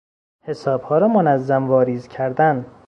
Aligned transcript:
حسابها 0.41 0.97
را 0.97 1.07
منظم 1.07 1.67
واریز 1.67 2.07
کردن 2.07 2.65